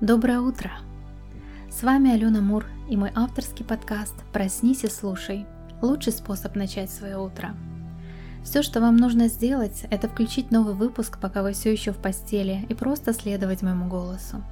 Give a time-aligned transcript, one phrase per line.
[0.00, 0.70] Доброе утро!
[1.70, 5.44] С вами Алена Мур и мой авторский подкаст «Проснись и слушай»–
[5.82, 7.54] лучший способ начать свое утро.
[8.42, 12.64] Все, что вам нужно сделать, это включить новый выпуск, пока вы все еще в постели,
[12.70, 14.42] и просто следовать моему голосу.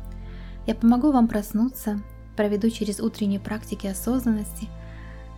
[0.66, 1.98] Я помогу вам проснуться,
[2.36, 4.68] проведу через утренние практики осознанности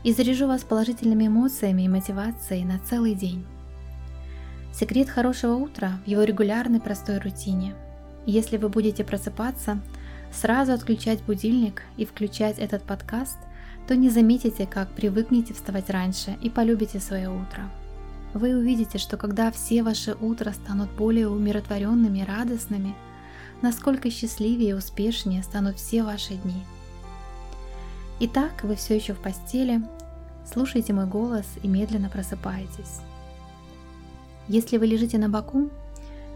[0.03, 3.47] и заряжу вас положительными эмоциями и мотивацией на целый день.
[4.73, 7.77] Секрет хорошего утра в его регулярной простой рутине.
[8.27, 9.81] Если вы будете просыпаться,
[10.33, 13.39] сразу отключать будильник и включать этот подкаст,
[13.87, 17.69] то не заметите, как привыкнете вставать раньше и полюбите свое утро.
[18.35, 22.95] Вы увидите, что когда все ваши утра станут более умиротворенными и радостными,
[23.63, 26.63] насколько счастливее и успешнее станут все ваши дни.
[28.21, 29.83] Итак, вы все еще в постели,
[30.51, 33.01] слушайте мой голос и медленно просыпаетесь.
[34.47, 35.71] Если вы лежите на боку,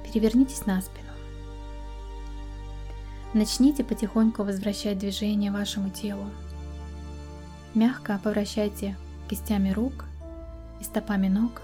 [0.05, 1.04] перевернитесь на спину.
[3.35, 6.25] Начните потихоньку возвращать движение вашему телу.
[7.75, 8.97] Мягко повращайте
[9.29, 10.05] кистями рук
[10.81, 11.61] и стопами ног.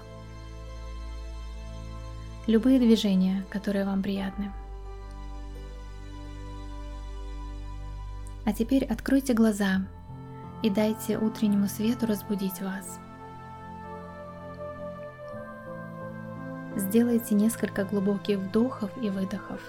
[2.45, 4.51] Любые движения, которые вам приятны.
[8.43, 9.81] А теперь откройте глаза
[10.63, 12.99] и дайте утреннему свету разбудить вас.
[16.75, 19.61] Сделайте несколько глубоких вдохов и выдохов.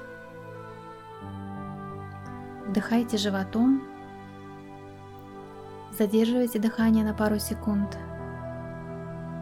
[2.72, 3.82] Вдыхайте животом,
[5.90, 7.98] задерживайте дыхание на пару секунд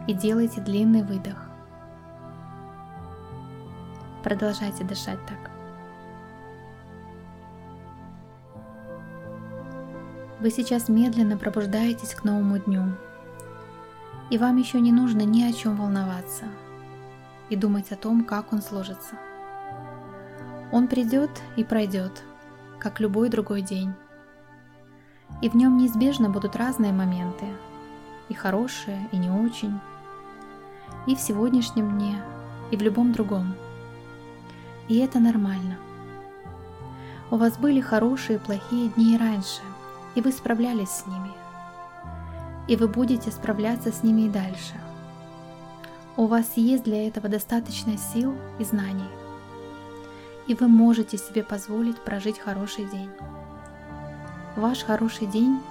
[0.05, 1.49] и делайте длинный выдох.
[4.21, 5.49] Продолжайте дышать так.
[10.41, 12.83] Вы сейчас медленно пробуждаетесь к новому дню,
[14.29, 16.43] и вам еще не нужно ни о чем волноваться–
[17.49, 19.15] и думать о том, как он сложится.
[20.73, 22.23] Он придет и пройдет,
[22.81, 23.93] как любой другой день.
[25.41, 27.45] И в нем неизбежно будут разные моменты,
[28.27, 29.79] и хорошие, и не очень,
[31.07, 32.21] и в сегодняшнем дне,
[32.71, 33.53] и в любом другом.
[34.87, 35.77] И это нормально.
[37.29, 39.61] У вас были хорошие и плохие дни и раньше,
[40.15, 41.31] и вы справлялись с ними.
[42.67, 44.73] И вы будете справляться с ними и дальше–
[46.17, 49.20] у вас есть для этого достаточно сил и знаний.
[50.51, 53.09] И вы можете себе позволить прожить хороший день.
[54.57, 55.61] Ваш хороший день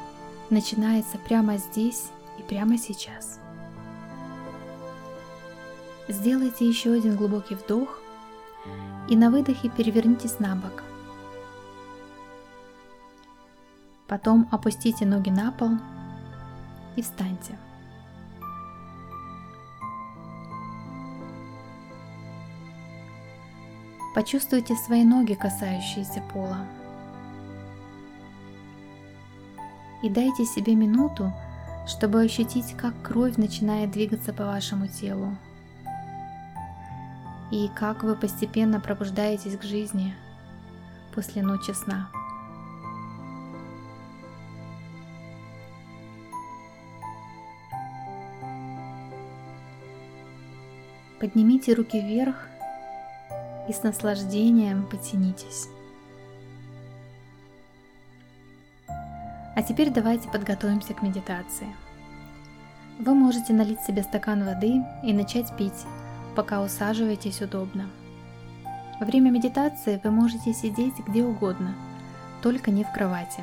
[0.48, 2.08] начинается прямо здесь
[2.38, 3.40] и прямо сейчас.
[6.08, 8.00] Сделайте еще один глубокий вдох
[9.06, 10.82] и на выдохе перевернитесь на бок.
[14.08, 15.72] Потом опустите ноги на пол
[16.96, 17.58] и встаньте.
[24.14, 26.66] Почувствуйте свои ноги, касающиеся пола.
[30.02, 31.32] И дайте себе минуту,
[31.86, 35.36] чтобы ощутить, как кровь начинает двигаться по вашему телу.
[37.52, 40.14] И как вы постепенно пробуждаетесь к жизни
[41.14, 42.08] после ночи сна.
[51.20, 52.49] Поднимите руки вверх
[53.70, 55.68] и с наслаждением потянитесь.
[59.54, 61.68] А теперь давайте подготовимся к медитации.
[62.98, 65.86] Вы можете налить себе стакан воды и начать пить,
[66.34, 67.88] пока усаживаетесь удобно.
[68.98, 71.74] Во время медитации вы можете сидеть где угодно,
[72.42, 73.42] только не в кровати.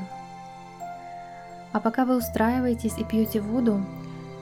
[1.71, 3.81] А пока вы устраиваетесь и пьете воду,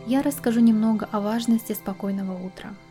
[0.08, 2.74] я расскажу немного о важности спокойного утра–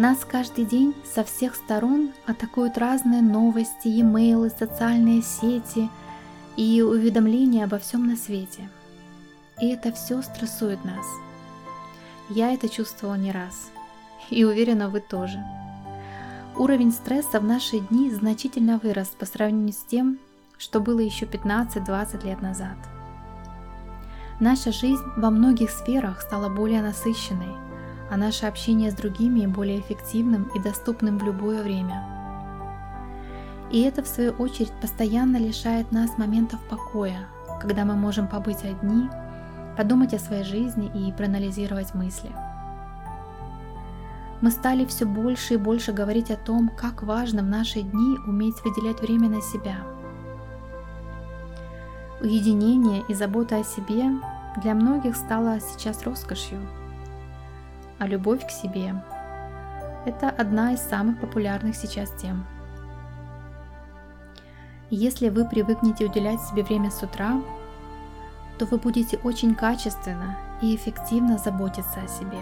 [0.00, 5.90] нас каждый день со всех сторон атакуют разные новости, e-mail, социальные сети
[6.56, 8.70] и уведомления обо всем на свете.
[9.60, 11.04] И это все стрессует нас.
[12.30, 13.70] Я это чувствовала не раз.
[14.30, 15.44] И уверена, вы тоже.
[16.56, 20.18] Уровень стресса в наши дни значительно вырос по сравнению с тем,
[20.56, 22.78] что было еще 15-20 лет назад.
[24.40, 27.54] Наша жизнь во многих сферах стала более насыщенной–
[28.10, 32.04] а наше общение с другими более эффективным и доступным в любое время.
[33.70, 37.28] И это, в свою очередь, постоянно лишает нас моментов покоя,
[37.60, 39.08] когда мы можем побыть одни,
[39.76, 42.30] подумать о своей жизни и проанализировать мысли.
[44.40, 48.56] Мы стали все больше и больше говорить о том, как важно в наши дни уметь
[48.64, 49.76] выделять время на себя.
[52.20, 54.06] Уединение и забота о себе
[54.62, 56.58] для многих стало сейчас роскошью–
[58.00, 58.94] а любовь к себе–
[60.06, 62.46] это одна из самых популярных сейчас тем.
[64.88, 67.40] Если вы привыкнете уделять себе время с утра,
[68.58, 72.40] то вы будете очень качественно и эффективно заботиться о себе.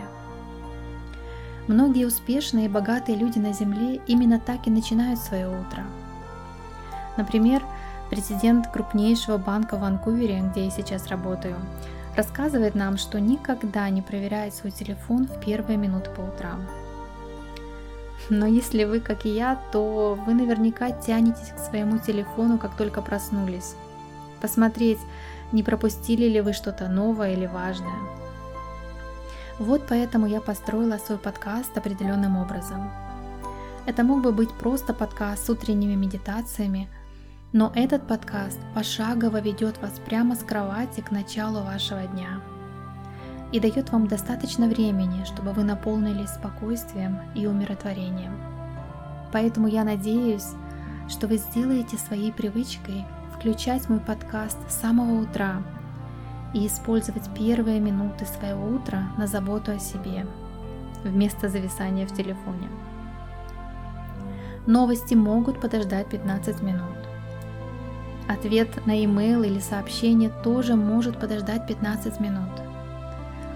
[1.66, 5.84] Многие успешные и богатые люди на Земле именно так и начинают свое утро.
[7.16, 7.62] Например,
[8.10, 11.56] президент крупнейшего банка в Ванкувере, где я сейчас работаю,
[12.18, 16.66] рассказывает нам, что никогда не проверяет свой телефон в первые минуты по утрам.
[18.28, 23.02] Но если вы, как и я, то вы наверняка тянетесь к своему телефону, как только
[23.02, 23.76] проснулись.
[24.40, 24.98] Посмотреть,
[25.52, 28.00] не пропустили ли вы что-то новое или важное.
[29.60, 32.90] Вот поэтому я построила свой подкаст определенным образом.
[33.86, 36.88] Это мог бы быть просто подкаст с утренними медитациями,
[37.52, 42.40] но этот подкаст пошагово ведет вас прямо с кровати к началу вашего дня
[43.52, 48.38] и дает вам достаточно времени, чтобы вы наполнились спокойствием и умиротворением.
[49.32, 50.48] Поэтому я надеюсь,
[51.08, 55.62] что вы сделаете своей привычкой включать мой подкаст с самого утра
[56.52, 60.26] и использовать первые минуты своего утра на заботу о себе,
[61.02, 62.68] вместо зависания в телефоне.
[64.66, 66.97] Новости могут подождать 15 минут.
[68.28, 72.50] Ответ на e-mail или сообщение тоже может подождать 15 минут.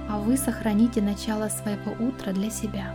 [0.08, 2.94] А вы сохраните начало своего утра для себя.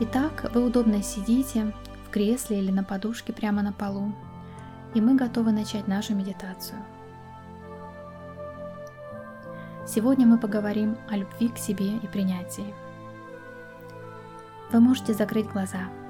[0.00, 1.72] Итак, вы удобно сидите
[2.04, 4.12] в кресле или на подушке прямо на полу,
[4.92, 6.78] и мы готовы начать нашу медитацию.
[9.86, 12.74] Сегодня мы поговорим о любви к себе и принятии.
[14.72, 15.90] Вы можете закрыть глаза–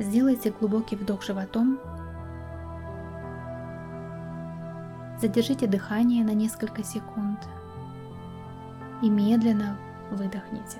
[0.00, 1.78] Сделайте глубокий вдох животом.
[5.20, 7.38] Задержите дыхание на несколько секунд
[9.02, 9.76] и медленно
[10.10, 10.78] выдохните.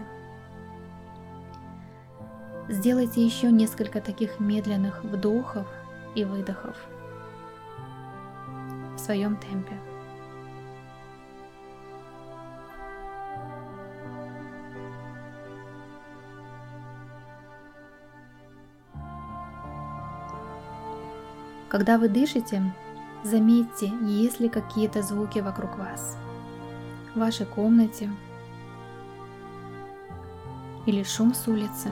[2.71, 5.67] Сделайте еще несколько таких медленных вдохов
[6.15, 6.77] и выдохов
[8.95, 9.90] в своем темпе.
[21.71, 22.75] Когда вы дышите,
[23.23, 26.17] заметьте, есть ли какие-то звуки вокруг вас.
[27.15, 28.11] В вашей комнате
[30.85, 31.91] или шум с улицы.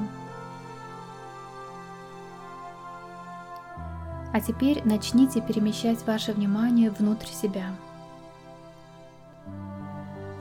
[4.32, 7.70] А теперь начните перемещать ваше внимание внутрь себя.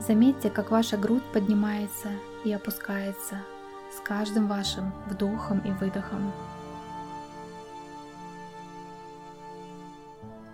[0.00, 2.08] Заметьте, как ваша грудь поднимается
[2.44, 3.40] и опускается
[3.96, 6.32] с каждым вашим вдохом и выдохом.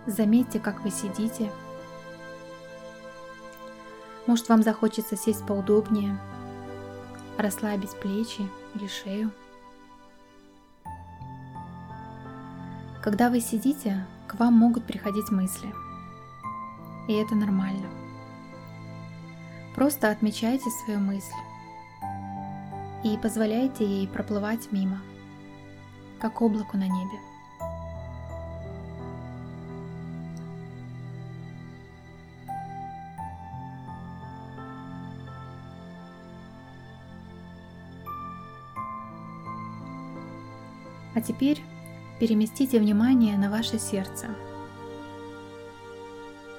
[0.07, 1.51] Заметьте, как вы сидите.
[4.27, 6.19] Может, вам захочется сесть поудобнее,
[7.37, 9.31] расслабить плечи или шею.
[13.03, 15.73] Когда вы сидите, к вам могут приходить мысли.
[17.07, 17.87] И это нормально.
[19.75, 21.33] Просто отмечайте свою мысль
[23.03, 24.99] и позволяйте ей проплывать мимо,
[26.19, 27.19] как облаку на небе.
[41.25, 41.61] Теперь
[42.19, 44.27] переместите внимание на ваше сердце.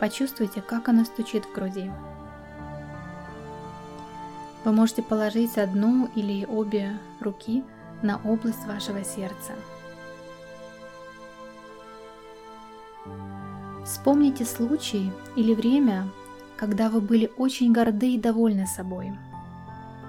[0.00, 1.90] Почувствуйте, как оно стучит в груди.
[4.64, 7.64] Вы можете положить одну или обе руки
[8.02, 9.52] на область вашего сердца.
[13.84, 16.08] Вспомните случай или время,
[16.56, 19.12] когда вы были очень горды и довольны собой.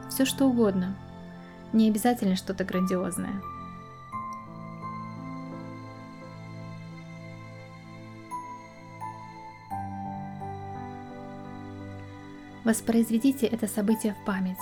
[0.09, 0.95] Все что угодно,
[1.71, 3.41] не обязательно что-то грандиозное–
[12.67, 14.59] Воспроизведите это событие в памяти.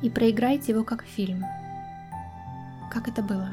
[0.00, 1.44] И проиграйте его как фильм.
[2.90, 3.50] Как это было?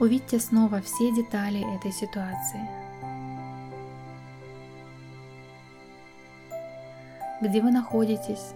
[0.00, 2.66] Увидьте снова все детали этой ситуации.
[7.42, 8.54] Где вы находитесь?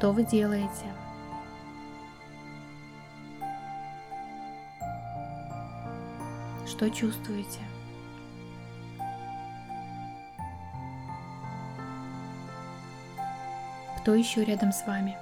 [0.00, 0.86] Что вы делаете?
[6.66, 7.60] Что чувствуете?
[13.98, 15.18] Кто еще рядом с вами?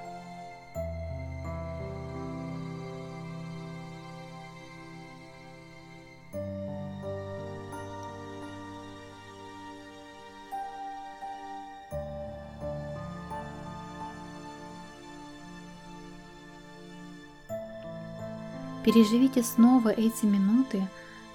[18.89, 20.83] Переживите снова эти минуты,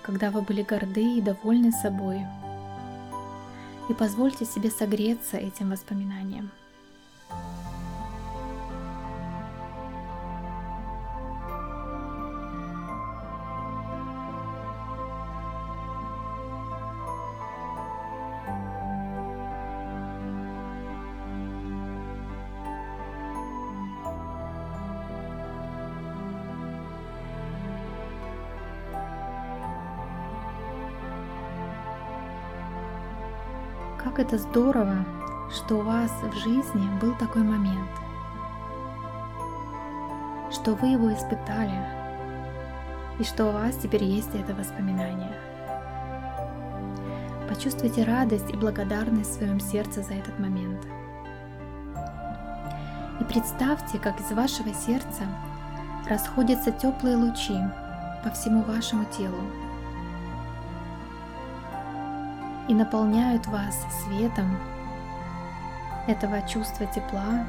[0.01, 2.25] когда вы были горды и довольны собой.
[3.89, 6.49] И позвольте себе согреться этим воспоминанием.
[34.15, 35.03] Как это здорово,
[35.49, 37.89] что у вас в жизни был такой момент,
[40.51, 41.83] что вы его испытали,
[43.17, 45.35] и что у вас теперь есть это воспоминание.
[47.49, 50.85] Почувствуйте радость и благодарность в своем сердце за этот момент.
[53.19, 55.23] И представьте, как из вашего сердца
[56.07, 57.57] расходятся теплые лучи
[58.23, 59.41] по всему вашему телу,
[62.67, 64.57] и наполняют вас светом
[66.07, 67.45] этого чувства тепла,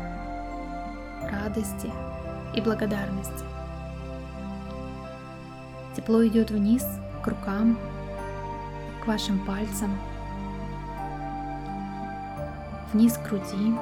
[1.30, 1.92] радости
[2.54, 3.44] и благодарности.
[5.94, 6.84] Тепло идет вниз
[7.22, 7.78] к рукам,
[9.02, 9.96] к вашим пальцам,
[12.92, 13.74] вниз к груди,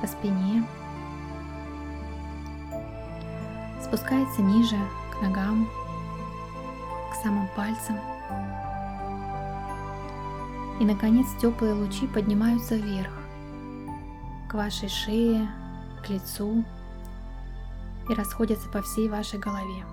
[0.00, 0.64] по спине,
[3.82, 4.76] спускается ниже
[5.12, 5.68] к ногам,
[7.12, 7.98] к самым пальцам–
[10.80, 13.12] и, наконец, теплые лучи поднимаются вверх,
[14.48, 15.48] к вашей шее,
[16.02, 16.64] к лицу
[18.08, 19.84] и расходятся по всей вашей голове.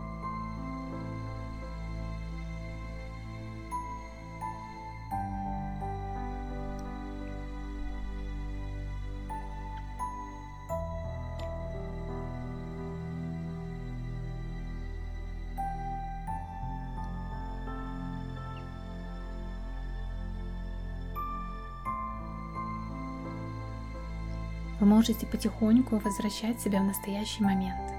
[24.88, 27.92] Можете потихоньку возвращать себя в настоящий момент.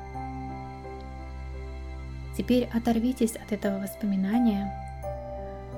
[2.36, 4.72] Теперь оторвитесь от этого воспоминания,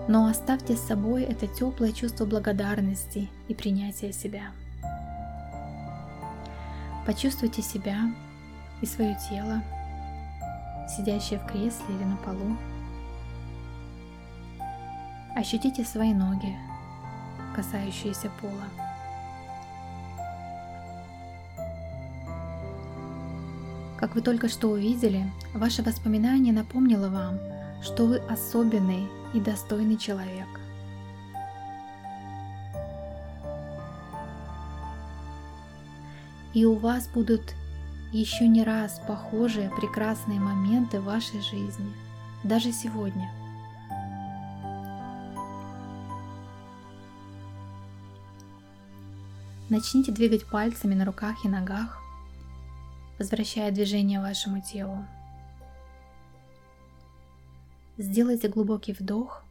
[0.08, 4.52] но оставьте с собой это теплое чувство благодарности и принятия себя.
[7.06, 7.98] Почувствуйте себя
[8.80, 9.62] и свое тело,
[10.96, 12.56] сидящее в кресле или на полу.
[15.34, 16.56] Ощутите свои ноги,
[17.54, 18.89] касающиеся пола.
[24.00, 27.38] Как вы только что увидели, ваше воспоминание напомнило вам,
[27.82, 30.48] что вы особенный и достойный человек.
[36.54, 37.54] И у вас будут
[38.10, 41.92] еще не раз похожие прекрасные моменты в вашей жизни,
[42.42, 43.30] даже сегодня.
[49.68, 51.99] Начните двигать пальцами на руках и ногах,
[53.20, 55.06] возвращая движение вашему телу.
[57.98, 59.44] Сделайте глубокий вдох,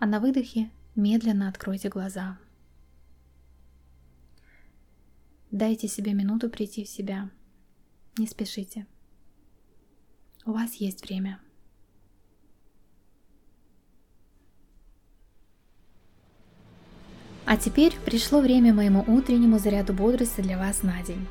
[0.00, 2.36] а на выдохе медленно откройте глаза.
[5.52, 7.30] Дайте себе минуту прийти в себя.
[8.18, 8.84] Не спешите.
[10.44, 11.38] У вас есть время.
[17.46, 21.28] А теперь пришло время моему утреннему заряду бодрости для вас на день.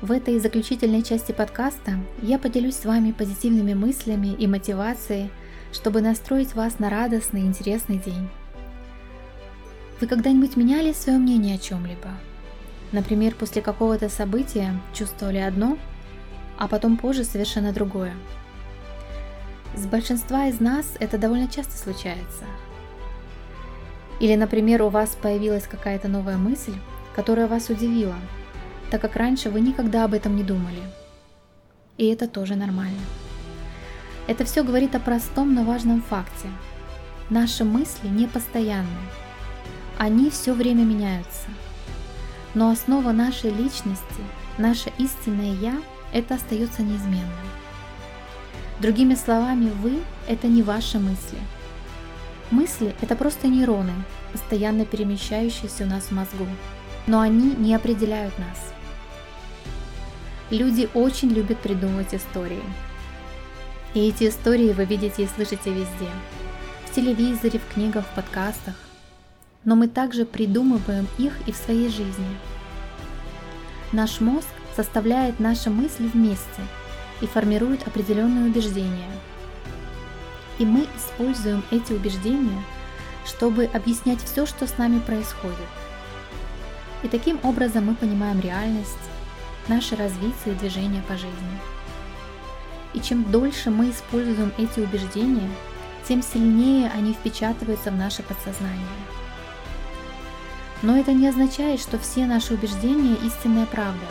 [0.00, 5.28] В этой заключительной части подкаста я поделюсь с вами позитивными мыслями и мотивацией,
[5.72, 8.28] чтобы настроить вас на радостный и интересный день.
[10.00, 12.10] Вы когда-нибудь меняли свое мнение о чем-либо?
[12.92, 15.76] Например, после какого-то события чувствовали одно,
[16.58, 18.14] а потом позже совершенно другое.
[19.74, 22.44] С большинства из нас это довольно часто случается.
[24.20, 26.74] Или, например, у вас появилась какая-то новая мысль,
[27.16, 28.14] которая вас удивила–
[28.90, 30.82] так как раньше вы никогда об этом не думали.
[31.96, 33.00] И это тоже нормально.
[34.26, 36.48] Это все говорит о простом, но важном факте.
[37.30, 38.86] Наши мысли не постоянны.
[39.98, 41.48] Они все время меняются.
[42.54, 44.22] Но основа нашей личности,
[44.56, 45.74] наше истинное «я»–
[46.12, 47.28] это остается неизменным.
[48.80, 51.38] Другими словами, вы– это не ваши мысли.
[52.50, 53.92] Мысли– это просто нейроны,
[54.32, 56.46] постоянно перемещающиеся у нас в мозгу,
[57.06, 58.72] но они не определяют нас–
[60.50, 62.62] Люди очень любят придумывать истории.
[63.92, 66.10] И эти истории вы видите и слышите везде.
[66.86, 68.74] В телевизоре, в книгах, в подкастах.
[69.64, 72.36] Но мы также придумываем их и в своей жизни.
[73.92, 76.62] Наш мозг составляет наши мысли вместе
[77.20, 79.10] и формируют определенные убеждения.
[80.58, 82.62] И мы используем эти убеждения,
[83.26, 85.56] чтобы объяснять все, что с нами происходит.
[87.02, 89.07] И таким образом мы понимаем реальность,
[89.68, 91.58] наше развитие и движение по жизни.
[92.94, 95.48] И чем дольше мы используем эти убеждения,
[96.08, 98.86] тем сильнее они впечатываются в наше подсознание.
[100.82, 104.06] Но это не означает, что все наши убеждения истинная правда.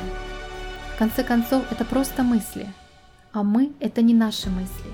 [0.95, 2.67] В конце концов, это просто мысли,
[3.31, 4.91] а мы– это не наши мысли.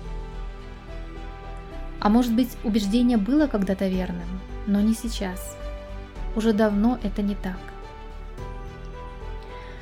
[2.00, 4.28] А может быть, убеждение было когда-то верным,
[4.68, 5.58] но не сейчас.
[6.36, 7.58] Уже давно это не так.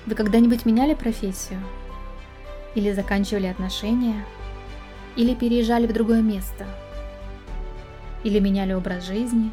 [0.08, 1.60] Вы когда-нибудь меняли профессию?
[2.74, 4.26] Или заканчивали отношения?
[5.16, 6.66] Или переезжали в другое место?
[8.24, 9.52] Или меняли образ жизни?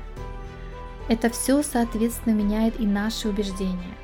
[1.09, 3.95] Это все, соответственно, меняет и наши убеждения.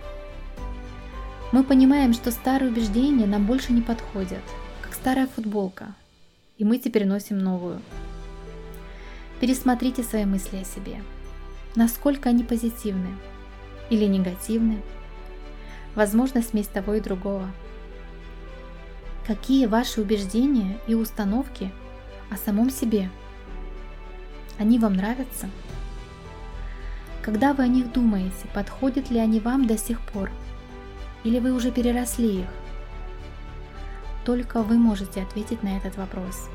[1.52, 4.42] Мы понимаем, что старые убеждения нам больше не подходят,
[4.82, 5.94] как старая футболка,
[6.58, 7.80] и мы теперь носим новую.
[9.40, 11.02] Пересмотрите свои мысли о себе.
[11.74, 13.16] Насколько они позитивны
[13.88, 14.82] или негативны–
[15.94, 17.48] возможно смесь того и другого.
[19.26, 21.72] Какие ваши убеждения и установки
[22.30, 23.10] о самом себе?
[24.58, 25.48] Они вам нравятся?
[27.22, 30.30] Когда вы о них думаете, подходят ли они вам до сих пор?
[31.24, 32.48] Или вы уже переросли их?
[34.26, 36.48] Только вы можете ответить на этот вопрос.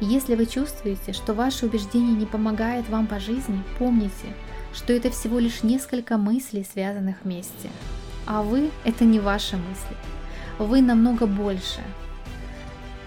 [0.00, 4.34] Если вы чувствуете, что ваше убеждение не помогает вам по жизни, помните,
[4.76, 7.70] что это всего лишь несколько мыслей, связанных вместе–
[8.26, 9.96] а вы– это не ваши мысли.
[10.58, 11.80] Вы намного больше.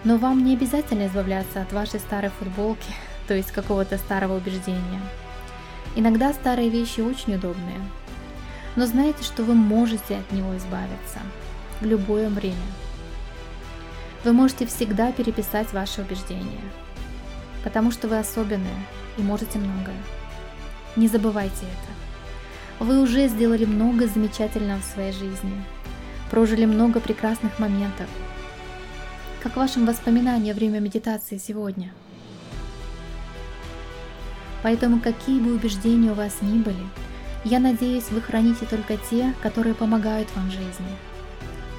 [0.05, 2.91] Но вам не обязательно избавляться от вашей старой футболки,
[3.27, 5.01] то есть какого-то старого убеждения.
[5.95, 7.79] Иногда старые вещи очень удобные.
[8.77, 11.19] Но знайте, что вы можете от него избавиться
[11.81, 12.55] в любое время.
[14.23, 16.61] Вы можете всегда переписать ваши убеждения,
[17.63, 18.85] потому что вы особенные
[19.17, 19.97] и можете многое.
[20.95, 22.83] Не забывайте это.
[22.83, 25.63] Вы уже сделали много замечательного в своей жизни,
[26.31, 28.07] прожили много прекрасных моментов.
[29.43, 31.91] Как вашим воспоминания время медитации сегодня?
[34.63, 36.83] Поэтому какие бы убеждения у вас ни были,
[37.45, 40.97] я надеюсь, вы храните только те, которые помогают вам в жизни,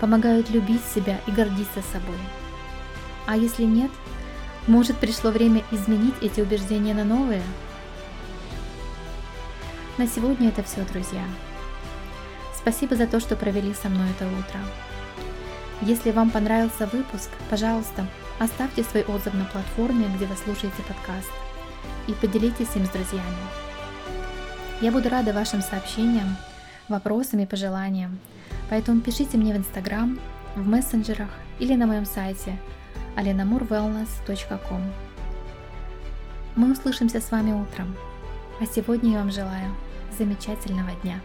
[0.00, 2.18] помогают любить себя и гордиться собой.
[3.26, 3.90] А если нет,
[4.66, 7.42] может пришло время изменить эти убеждения на новые–
[10.00, 11.22] на сегодня это все, друзья.
[12.56, 14.58] Спасибо за то, что провели со мной это утро.
[15.82, 18.06] Если вам понравился выпуск, пожалуйста,
[18.38, 21.30] оставьте свой отзыв на платформе, где вы слушаете подкаст,
[22.06, 23.44] и поделитесь им с друзьями.
[24.80, 26.38] Я буду рада вашим сообщениям,
[26.88, 28.18] вопросам и пожеланиям,
[28.70, 30.18] поэтому пишите мне в Инстаграм,
[30.56, 32.58] в мессенджерах или на моем сайте
[33.16, 34.82] alenamurwellness.com.
[36.56, 37.94] Мы услышимся с вами утром,
[38.62, 39.70] а сегодня я вам желаю
[40.18, 41.20] замечательного дня.